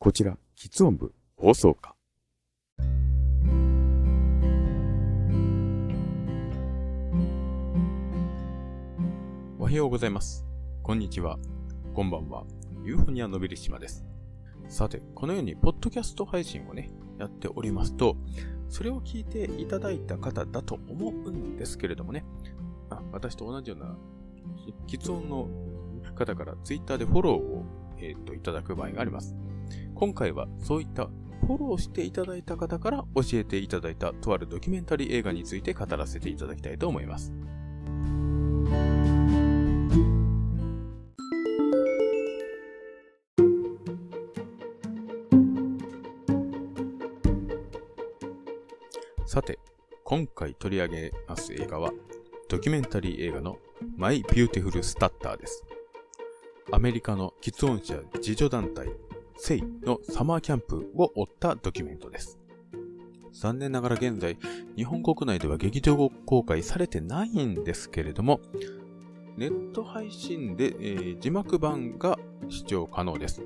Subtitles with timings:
[0.00, 1.96] こちら、喫音部放送課。
[9.58, 10.46] おはようございます。
[10.84, 11.36] こんにちは。
[11.94, 12.44] こんばんは。
[12.84, 14.04] ユーフォニアのびりしまです。
[14.68, 18.16] さて、このように、ポッドキャスト配信をね、やっておりますと、
[18.68, 22.24] それを聞いていただいた方だと思うんですけれどもね、
[22.88, 23.98] あ私と同じような、
[24.86, 25.48] 喫音の
[26.14, 27.64] 方からツイッターでフォローを、
[27.98, 29.34] えーといただく場合があります。
[29.98, 31.08] 今回はそういった
[31.40, 37.32] フォローしていただいた方から教えていただいたとあるドキュメンタリー映画について語らせていただきたいと思います。
[49.26, 49.58] さて、
[50.04, 51.92] 今回取り上げます映画は、
[52.48, 53.58] ドキュメンタリー映画の
[53.96, 55.64] マイ・ビューティフル・スタッターです。
[56.70, 58.88] アメリカの吃音者自助団体、
[59.40, 62.38] セイのサマーキャンプを追ったドキュメントです。
[63.32, 64.36] 残念ながら現在、
[64.76, 68.40] 日本国内では劇場公開されてないんですけれども、
[69.36, 73.42] ネット配信で、えー字幕版が視聴可能です。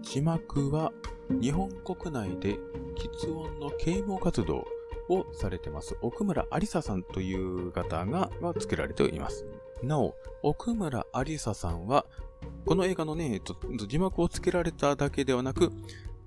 [0.00, 0.90] 字幕は
[1.28, 2.58] 日本国内で
[2.96, 4.66] 吃音の啓蒙活動
[5.08, 9.44] をされてます奥村ありささんという方がが作られております。
[9.82, 12.06] なお、奥村ありささんは
[12.64, 13.56] この映画のね、えっと、
[13.86, 15.70] 字幕をつけられただけではなく、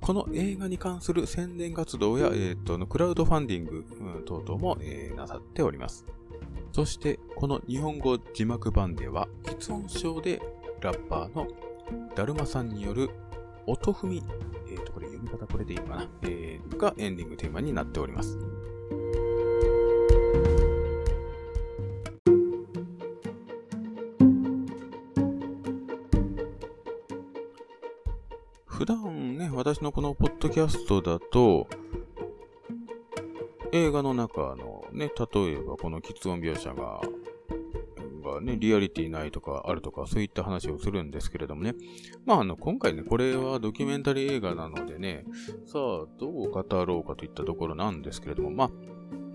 [0.02, 6.06] この映画に関する宣伝活動や、えっと、クラウドファンディングうん等々も、えーなさっております。
[6.72, 10.42] そして、この日本語字幕版では、喫音症で
[10.82, 11.48] ラッパーの
[12.16, 13.10] だるまさんによる
[13.68, 14.24] 音踏み、
[14.72, 18.40] えっ、と、これ読み方これでいいのかな、えーがエンディングテーマになっております。
[28.80, 31.68] 普段ね、私のこのポッドキャストだと、
[33.74, 37.02] 映画の中のね、例えばこの喫音描写が、
[38.24, 41.76] がね、リアリティないとかあるとか、そういった話をするんですけれどもね。
[42.26, 45.26] まあ、あの、今回ね、これはドキュメンタリー映画なのでね、
[45.66, 48.72] さあ、どう語ろうかといったところなんですけれども、ま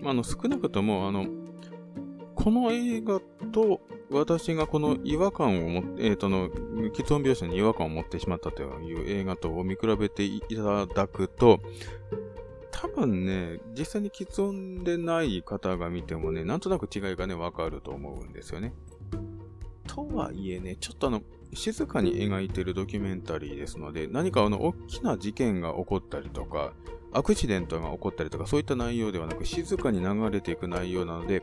[0.05, 1.27] あ、あの、少なくとも、あの、
[2.45, 3.19] この映画
[3.51, 11.59] と私がこの違和感を持って、えーとの、喫音描写に違和感を持ってしまったという映画とを見比べていただくと、
[12.69, 18.75] 多分ね、実際に喫音でない方が見てもね、なんとなく違いがね、わかると思うんですよね。
[19.87, 26.73] とはいえね、ちょっとあの、静かに描いてるドキュメンタリーですので、何かあの、大きな事件が起こったりとか、
[27.11, 31.41] アクシデントが起こったりとか、そういった内容ではなく、静かに流れていく内容なので、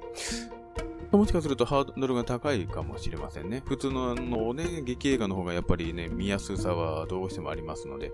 [1.13, 3.63] もしかするとハードルが高いかもしれませんね。
[3.67, 8.13] 普通ののね、劇映画の方がやっぱりね、見やすさはどうしてもありますので。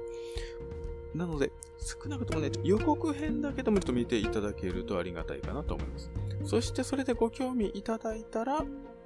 [1.14, 6.10] なので、少なくともね、予告編だけでもちょっと見ていただけるとありがたいかなと思います。
[6.44, 8.64] そしてそれでご興味いただいたら、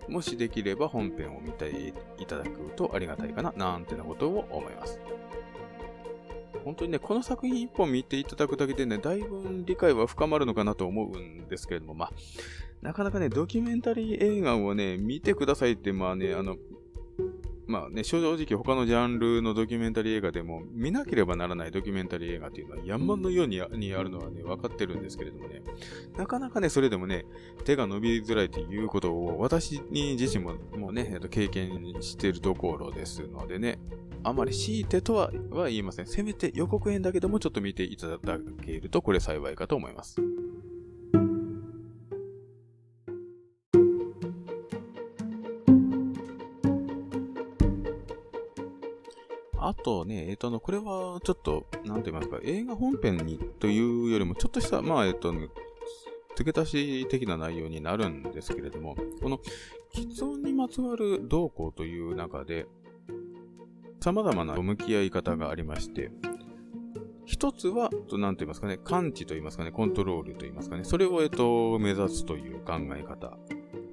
[0.08, 4.98] もしできれば本編を見ていただくとありがたいかな、なんてなことを思います。
[6.64, 12.12] 本当にね、この作品一本見ていただくだけでね、だいぶ理解は深まるのかなと思うんですけれども、まあ、
[12.82, 16.56] なかなかね、ドキュメンタリー映画をね、見てくださいって、まあね、あの、
[17.72, 25.62] まあね、正直他のジャンルのドキュメンタリー映画でも見なければならないドキュメンタリー映画っていうのは山のようにあにあるのはね、分かってるんですけれどもね、
[26.18, 27.24] なかなかね、それでもね、
[27.64, 33.78] 手が伸びづらいということを私に自身ももうね、えっと経験しているところですのでね、
[34.22, 36.06] あまり強いてとはは言いません。
[36.06, 38.18] せめて予告編だけでもちょっと見ていただ
[38.62, 40.20] けるとこれ幸いかと思います。
[49.66, 55.32] あとね、えっ、と、あの、これはちょっと、なんて言いますか、映画本編にというよりも、ちょっとした、まあ、えっ、と、
[56.34, 56.70] 付け足
[57.02, 59.40] し的な内容になるんですけれども、この、
[59.94, 62.66] 喫音にまつわる動向という中で、
[64.00, 66.10] 様々な向き合い方がありまして、
[67.24, 73.38] 一つは、となんて言いますかね、感知と言いますかね、コントロールと言いますかね、それを、えっと、目指すという考え方。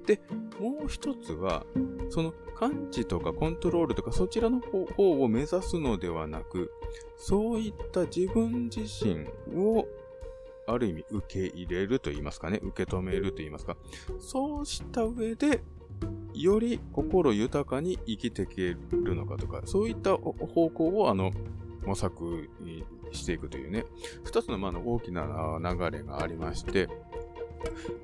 [0.06, 0.20] で、
[0.58, 1.64] もう一つは、
[2.10, 6.70] その感知とかコントロールとかそちらの方を目指すのではなく、
[7.16, 9.26] そういった自分自身
[9.56, 9.88] を
[10.66, 13.76] ある意味受け入れると言いますかね、受け止めると言いますか、
[14.18, 15.62] そうした上で、
[16.34, 21.30] より心豊かに生きていけるのかとか、そういった方向をあの
[21.84, 22.48] 模索
[23.12, 23.84] していくというね、
[24.24, 26.88] 二つのまあの大きな流れがありまして、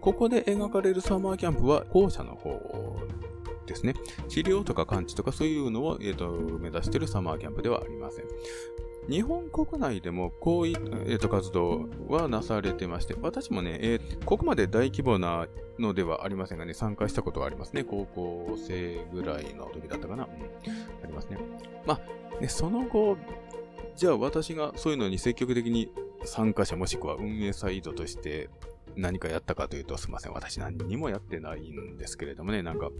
[0.00, 2.50] ここで描かれるサマーキャンプは後者の方
[3.66, 3.94] ですね。
[4.28, 8.24] 治療とか完治とかそういうのを、えー、と目指しているサマーキャンプではありません。
[9.08, 15.46] 日本国内でもこういった、えー、と活動はなされてまして、私もね、えー、ここまで大規模な
[15.78, 17.84] のではありませんがね、参加したことがありますね。
[17.84, 20.24] 高校生ぐらいの時だったかな。
[20.24, 20.30] うん、
[21.04, 21.38] ありますね。
[21.86, 22.00] ま
[22.38, 23.16] あ、ね、その後、
[23.94, 25.90] じゃあ私がそういうのに積極的に
[26.24, 28.50] 参加者もしくは運営サイトとして
[28.96, 30.32] 何かやったかというと、すいません。
[30.32, 32.90] 私何にもやってないんですけれどもね、なんか、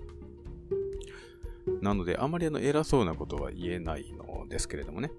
[1.87, 5.12] なので、あまりあの偉そうなことは言えないのですけれどもね。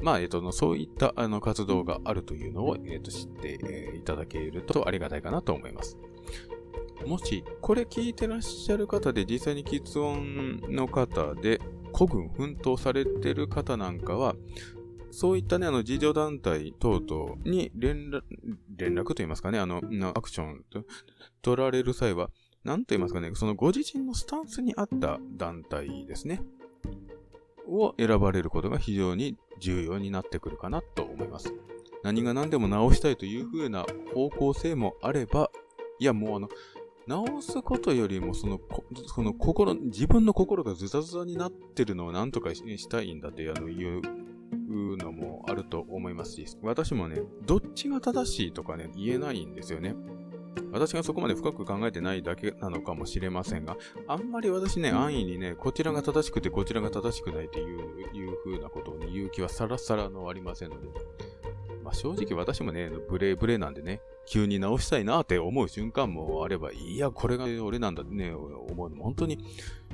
[0.00, 3.54] まあ、えっ、と、そういったあの活動があるというのを、えっ、と、知って、
[3.96, 5.98] いただけるとありがたいかなと思います。
[7.04, 11.60] もし、これ聞いてらっしゃる方で、実際に喫音の方で、
[11.92, 14.36] 孤軍奮闘されてる方なんかは、
[15.10, 18.22] そういったね、あの、自助団体等々に連絡、
[18.76, 19.82] 連絡と言いますかね、あの、
[20.14, 20.64] アクション
[21.42, 22.30] 取られる際は、
[22.66, 26.42] 何と言いますかね、そのご自身のスタンスに合った団体ですね。
[27.68, 31.54] を選ばれることが非常に重要になってくるかなと思います。
[32.02, 35.50] 何が何でも直したいという風な方向性もあれば、
[36.00, 36.48] いやもうあの、
[37.06, 38.60] 直すことよりもその、
[39.06, 49.94] その心、自分の心がズタズタになってるのを何とかしたいんだってあの言うのもあると思いますし、私もね、どっちが正しいとかね、言えないんですよね。
[50.72, 53.76] 私がそこまで深く考えてないだけなのかもしれませんが、
[54.06, 57.78] あんまり私ね、安易にね、こちらが正しくてこちらが正しくないという、
[58.14, 60.88] いう風なことをね、言う気はさらさらのありませんので、
[61.86, 68.96] まあ、正直私もね、ブレーブレーなんでね、急に直したいなって思う瞬間もあれば、いや、これが俺なんだってね、思うの。
[68.96, 69.38] も本当に、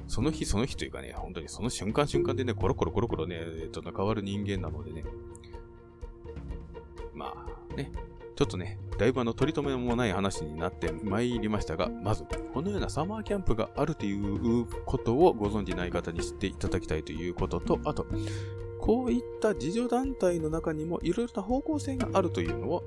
[0.09, 3.41] その日その日というかね、本当にその瞬間瞬間でね、コロコロコロコロね、
[3.73, 5.05] ちょっと変わる人間なのでね、
[7.15, 7.93] まあね、
[8.37, 18.07] ちょっとね、だいぶあの、取り留めもない話になってまいりましたが、まず、このようなサマーキャンプがあるということをご存じない方に知っていただきたいということと、あと、
[18.81, 22.83] こういった自助団体の中にもいろいろな方向性があるというのを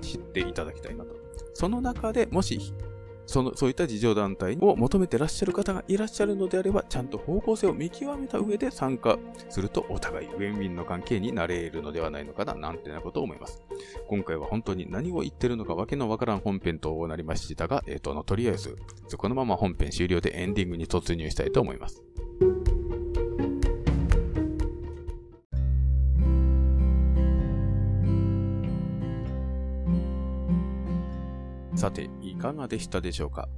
[0.00, 1.14] 知っていただきたいなと。
[1.54, 2.72] その中でもし
[3.30, 13.62] その、そういった事情団体を求めてらっしゃる方がいらっしゃるのであれば、ちゃんと方向性を見極めた上で参加すると、お互いウィンウィンの関係になれるのではないのかな、なんてなことを思います。
[14.08, 18.76] 今回は本当に何を言ってるのかわけのわからん本編となりましたが、えっ、ー、と、とりあえず、
[19.16, 22.02] このまま本編終了でエンディングに突入したいと思います。
[31.74, 33.48] さて、いかがでしたでしょうか？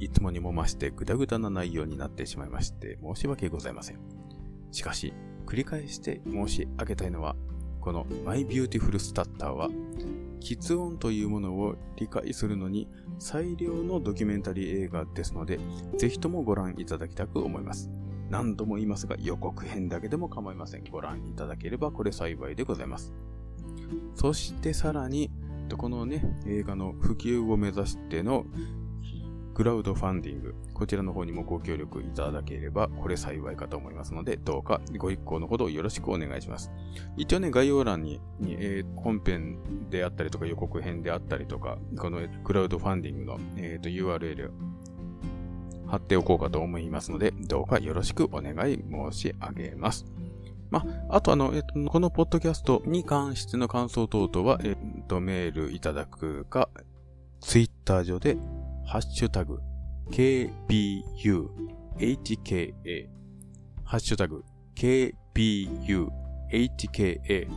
[0.00, 3.98] いつもにも増してグダグダな内容になってしまいまして申し訳ございません。
[4.70, 5.12] しかし、
[5.46, 7.34] 繰り返して申し上げたいのは、
[7.80, 9.68] この My Beautiful Stutter は、
[10.40, 12.88] 喫音というものを理解するのに
[13.18, 15.58] 最良のドキュメンタリー映画ですので、
[15.96, 17.90] ぜひともご覧いただきたく思います。
[18.30, 20.84] 何度も言いますが予告編だけでも構いません。
[20.84, 23.12] ご覧いただければこれ幸いでございます。
[24.14, 25.30] そしてさらに、
[25.76, 28.46] このね、映画の普及を目指しての
[29.58, 36.70] クラウドファンディング、こちらの方にもご協力いただければ、これ幸いかと思いますので、どうかご一行のほどよろしくお願いします。
[37.16, 39.58] 一応ね、概要欄に、にえー、本編
[39.90, 44.52] であったりとか予告編であったりとか、このクラウドファンディングの、えーと、URL
[45.88, 50.04] 貼っておこうかと思いますので、どうかよろしくお願い申し上げます。
[50.70, 54.76] まあ、あとあの、えっと、このポッドキャストに関しての感想等々は、え
[55.08, 56.70] と、メールいただくか、
[57.40, 58.36] ツイッター上で、
[58.86, 59.58] ハッシュタグ、
[60.10, 61.08] KBUHKA、
[63.84, 64.44] ハッシュタグ、
[64.76, 67.48] KBUHKA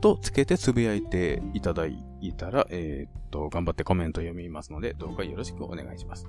[0.00, 2.02] とつけてつぶやいていただい
[2.36, 6.26] たら、えー、っと、頑張ってコメント読みますので、どうかよろしくお願いします。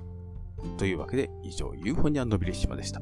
[0.78, 3.00] というわけで、以上、ユーフォニアンドビリッシマでした。